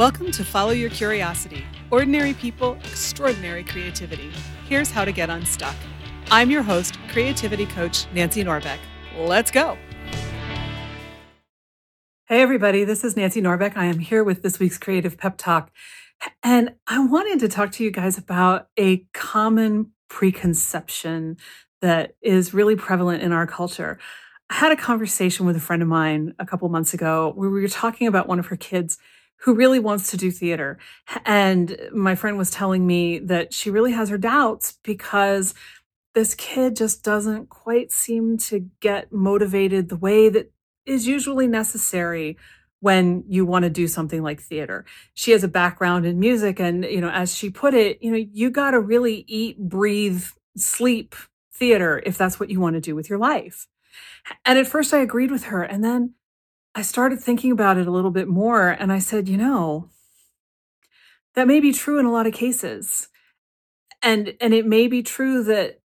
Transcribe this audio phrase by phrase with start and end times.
[0.00, 4.32] Welcome to Follow Your Curiosity Ordinary People, Extraordinary Creativity.
[4.66, 5.76] Here's how to get unstuck.
[6.30, 8.78] I'm your host, creativity coach Nancy Norbeck.
[9.14, 9.76] Let's go.
[12.24, 13.76] Hey, everybody, this is Nancy Norbeck.
[13.76, 15.70] I am here with this week's Creative Pep Talk.
[16.42, 21.36] And I wanted to talk to you guys about a common preconception
[21.82, 23.98] that is really prevalent in our culture.
[24.48, 27.60] I had a conversation with a friend of mine a couple months ago where we
[27.60, 28.96] were talking about one of her kids
[29.42, 30.78] who really wants to do theater.
[31.24, 35.54] And my friend was telling me that she really has her doubts because
[36.14, 40.52] this kid just doesn't quite seem to get motivated the way that
[40.84, 42.36] is usually necessary
[42.80, 44.84] when you want to do something like theater.
[45.14, 48.16] She has a background in music and you know as she put it, you know,
[48.32, 50.24] you got to really eat, breathe,
[50.56, 51.14] sleep
[51.52, 53.68] theater if that's what you want to do with your life.
[54.44, 56.14] And at first I agreed with her and then
[56.74, 59.90] I started thinking about it a little bit more and I said, you know,
[61.34, 63.08] that may be true in a lot of cases.
[64.02, 65.80] And and it may be true that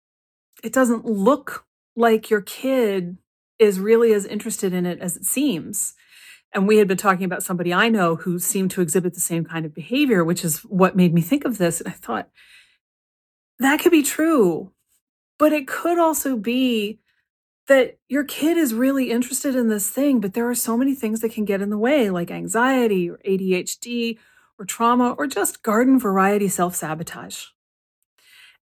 [0.64, 3.18] it doesn't look like your kid
[3.58, 5.94] is really as interested in it as it seems.
[6.52, 9.44] And we had been talking about somebody I know who seemed to exhibit the same
[9.44, 11.80] kind of behavior, which is what made me think of this.
[11.80, 12.28] And I thought,
[13.60, 14.72] that could be true,
[15.38, 16.98] but it could also be
[17.70, 21.20] that your kid is really interested in this thing, but there are so many things
[21.20, 24.18] that can get in the way, like anxiety or ADHD
[24.58, 27.44] or trauma or just garden variety self sabotage.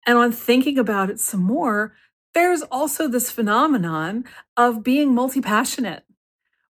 [0.06, 1.94] And on thinking about it some more,
[2.32, 4.24] there's also this phenomenon
[4.56, 6.04] of being multi passionate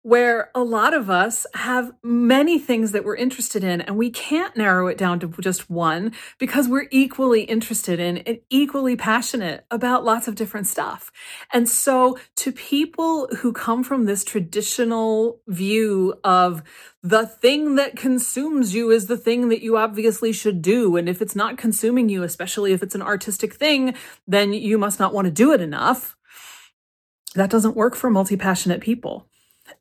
[0.02, 4.56] where a lot of us have many things that we're interested in and we can't
[4.56, 10.02] narrow it down to just one because we're equally interested in and equally passionate about
[10.02, 11.12] lots of different stuff.
[11.52, 16.62] And so to people who come from this traditional view of
[17.02, 20.96] the thing that consumes you is the thing that you obviously should do.
[20.96, 23.94] And if it's not consuming you, especially if it's an artistic thing,
[24.26, 26.16] then you must not want to do it enough.
[27.34, 29.29] That doesn't work for multi passionate people.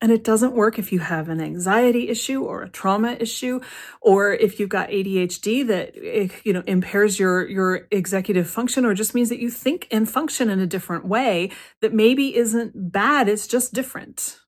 [0.01, 3.59] And it doesn't work if you have an anxiety issue or a trauma issue,
[4.01, 8.93] or if you've got ADHD that eh, you know impairs your your executive function, or
[8.93, 11.51] just means that you think and function in a different way
[11.81, 13.29] that maybe isn't bad.
[13.29, 14.39] It's just different.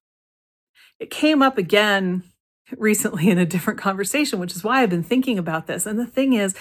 [0.98, 2.22] It came up again
[2.76, 5.86] recently in a different conversation, which is why I've been thinking about this.
[5.86, 6.54] And the thing is,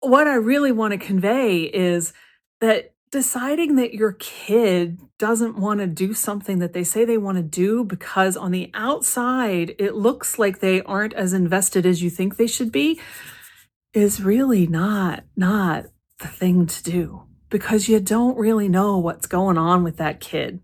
[0.00, 2.12] what I really want to convey is
[2.60, 7.36] that deciding that your kid doesn't want to do something that they say they want
[7.36, 12.08] to do because on the outside it looks like they aren't as invested as you
[12.08, 12.98] think they should be
[13.92, 15.84] is really not not
[16.20, 20.60] the thing to do because you don't really know what's going on with that kid.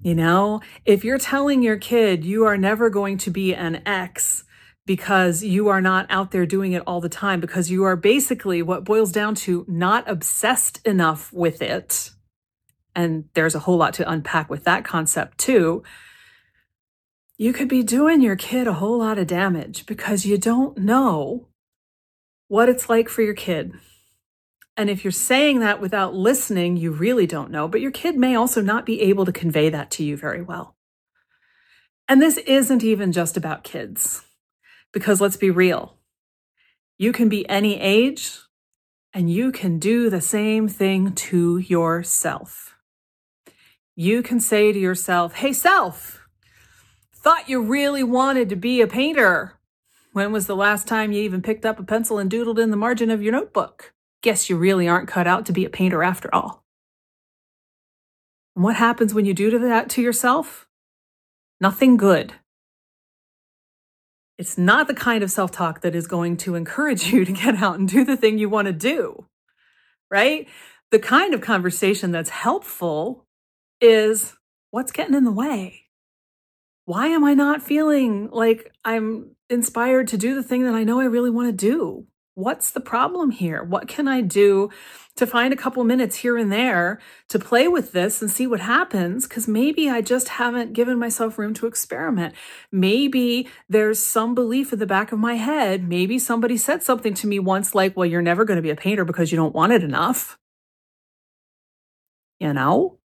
[0.00, 4.42] You know, if you're telling your kid you are never going to be an X
[4.86, 8.62] because you are not out there doing it all the time, because you are basically
[8.62, 12.12] what boils down to not obsessed enough with it.
[12.94, 15.82] And there's a whole lot to unpack with that concept too.
[17.36, 21.48] You could be doing your kid a whole lot of damage because you don't know
[22.48, 23.74] what it's like for your kid.
[24.76, 28.34] And if you're saying that without listening, you really don't know, but your kid may
[28.36, 30.76] also not be able to convey that to you very well.
[32.08, 34.25] And this isn't even just about kids.
[34.96, 35.98] Because let's be real,
[36.96, 38.38] you can be any age
[39.12, 42.78] and you can do the same thing to yourself.
[43.94, 46.26] You can say to yourself, Hey, self,
[47.14, 49.60] thought you really wanted to be a painter.
[50.14, 52.76] When was the last time you even picked up a pencil and doodled in the
[52.78, 53.92] margin of your notebook?
[54.22, 56.64] Guess you really aren't cut out to be a painter after all.
[58.54, 60.66] And what happens when you do that to yourself?
[61.60, 62.32] Nothing good.
[64.38, 67.56] It's not the kind of self talk that is going to encourage you to get
[67.56, 69.26] out and do the thing you want to do,
[70.10, 70.48] right?
[70.90, 73.26] The kind of conversation that's helpful
[73.80, 74.34] is
[74.70, 75.82] what's getting in the way?
[76.84, 81.00] Why am I not feeling like I'm inspired to do the thing that I know
[81.00, 82.06] I really want to do?
[82.36, 83.64] What's the problem here?
[83.64, 84.68] What can I do
[85.16, 87.00] to find a couple minutes here and there
[87.30, 91.38] to play with this and see what happens because maybe I just haven't given myself
[91.38, 92.34] room to experiment.
[92.70, 95.88] Maybe there's some belief in the back of my head.
[95.88, 98.76] Maybe somebody said something to me once like, well, you're never going to be a
[98.76, 100.38] painter because you don't want it enough.
[102.38, 102.98] You know?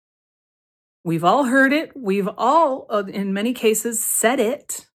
[1.06, 1.94] We've all heard it.
[1.96, 4.88] We've all, uh, in many cases, said it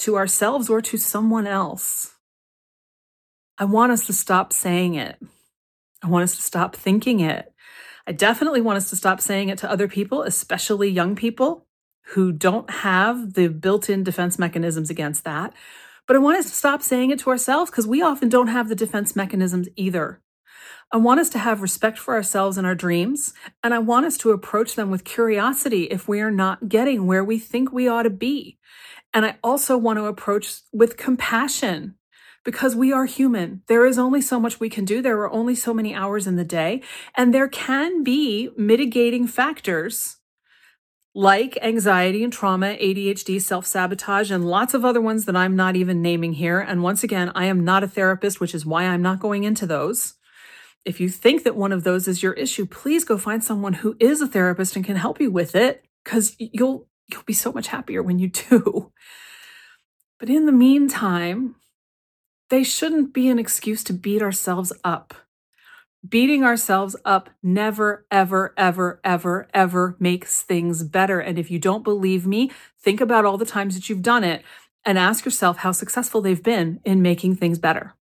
[0.00, 2.19] to ourselves or to someone else.
[3.60, 5.20] I want us to stop saying it.
[6.02, 7.52] I want us to stop thinking it.
[8.06, 11.66] I definitely want us to stop saying it to other people, especially young people
[12.14, 15.52] who don't have the built in defense mechanisms against that.
[16.06, 18.70] But I want us to stop saying it to ourselves because we often don't have
[18.70, 20.22] the defense mechanisms either.
[20.90, 24.16] I want us to have respect for ourselves and our dreams, and I want us
[24.18, 28.04] to approach them with curiosity if we are not getting where we think we ought
[28.04, 28.58] to be.
[29.12, 31.96] And I also want to approach with compassion
[32.44, 33.62] because we are human.
[33.66, 35.02] There is only so much we can do.
[35.02, 36.82] There are only so many hours in the day,
[37.14, 40.16] and there can be mitigating factors
[41.14, 45.76] like anxiety and trauma, ADHD, self sabotage, and lots of other ones that I'm not
[45.76, 46.60] even naming here.
[46.60, 49.66] And once again, I am not a therapist, which is why I'm not going into
[49.66, 50.14] those.
[50.84, 53.96] If you think that one of those is your issue, please go find someone who
[54.00, 57.66] is a therapist and can help you with it because you'll you'll be so much
[57.68, 58.92] happier when you do.
[60.18, 61.56] But in the meantime,
[62.50, 65.14] they shouldn't be an excuse to beat ourselves up.
[66.06, 71.20] Beating ourselves up never, ever, ever, ever, ever makes things better.
[71.20, 74.42] And if you don't believe me, think about all the times that you've done it
[74.84, 77.94] and ask yourself how successful they've been in making things better.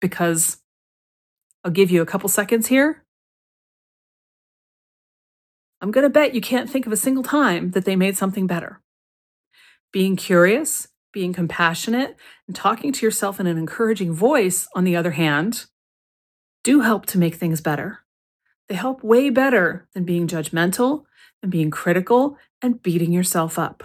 [0.00, 0.58] Because
[1.62, 3.04] I'll give you a couple seconds here.
[5.80, 8.46] I'm going to bet you can't think of a single time that they made something
[8.46, 8.80] better.
[9.92, 12.14] Being curious, being compassionate,
[12.46, 15.64] and talking to yourself in an encouraging voice, on the other hand,
[16.62, 18.00] do help to make things better.
[18.68, 21.04] They help way better than being judgmental
[21.42, 23.82] and being critical and beating yourself up.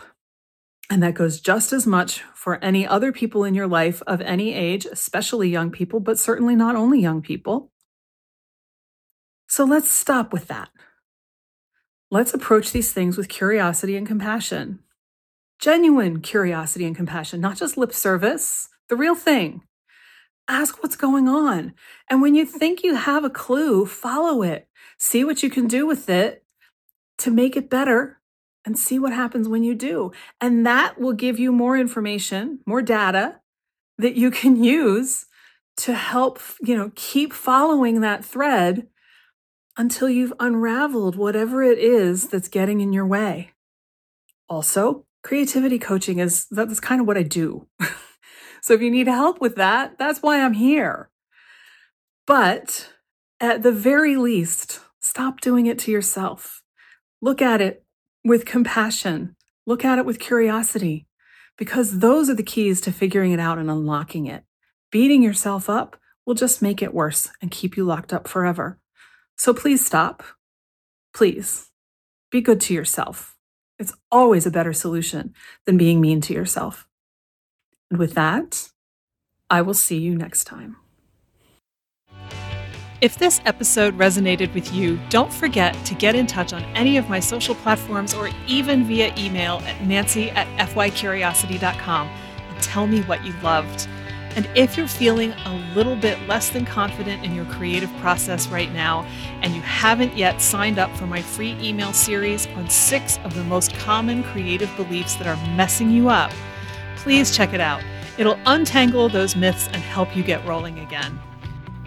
[0.89, 4.53] And that goes just as much for any other people in your life of any
[4.53, 7.71] age, especially young people, but certainly not only young people.
[9.47, 10.67] So let's stop with that.
[12.09, 14.79] Let's approach these things with curiosity and compassion.
[15.61, 19.61] Genuine curiosity and compassion, not just lip service, the real thing.
[20.47, 21.75] Ask what's going on.
[22.09, 24.67] And when you think you have a clue, follow it.
[24.97, 26.43] See what you can do with it
[27.19, 28.19] to make it better
[28.65, 30.11] and see what happens when you do.
[30.39, 33.39] And that will give you more information, more data
[33.99, 35.27] that you can use
[35.77, 38.87] to help, you know, keep following that thread
[39.77, 43.51] until you've unraveled whatever it is that's getting in your way.
[44.49, 47.67] Also, creativity coaching is that's kind of what I do.
[48.61, 51.09] so if you need help with that, that's why I'm here.
[52.27, 52.89] But
[53.39, 56.61] at the very least, stop doing it to yourself.
[57.21, 57.83] Look at it
[58.23, 59.35] with compassion.
[59.65, 61.07] Look at it with curiosity
[61.57, 64.43] because those are the keys to figuring it out and unlocking it.
[64.91, 68.79] Beating yourself up will just make it worse and keep you locked up forever.
[69.37, 70.23] So please stop.
[71.13, 71.69] Please
[72.29, 73.35] be good to yourself.
[73.81, 75.33] It's always a better solution
[75.65, 76.87] than being mean to yourself.
[77.89, 78.69] And with that,
[79.49, 80.77] I will see you next time.
[83.01, 87.09] If this episode resonated with you, don't forget to get in touch on any of
[87.09, 93.25] my social platforms or even via email at nancy at fycuriosity.com and tell me what
[93.25, 93.87] you loved.
[94.35, 98.71] And if you're feeling a little bit less than confident in your creative process right
[98.71, 99.05] now,
[99.41, 103.43] and you haven't yet signed up for my free email series on six of the
[103.43, 106.31] most common creative beliefs that are messing you up,
[106.97, 107.83] please check it out.
[108.17, 111.19] It'll untangle those myths and help you get rolling again.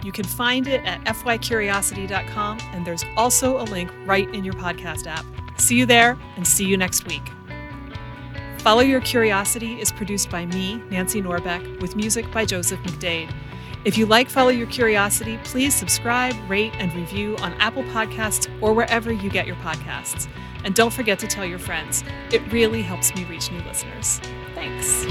[0.03, 5.07] You can find it at fycuriosity.com, and there's also a link right in your podcast
[5.07, 5.25] app.
[5.57, 7.23] See you there, and see you next week.
[8.65, 13.31] Follow Your Curiosity is produced by me, Nancy Norbeck, with music by Joseph McDade.
[13.83, 18.73] If you like Follow Your Curiosity, please subscribe, rate, and review on Apple Podcasts or
[18.73, 20.27] wherever you get your podcasts.
[20.63, 22.03] And don't forget to tell your friends.
[22.31, 24.19] It really helps me reach new listeners.
[24.55, 25.05] Thanks.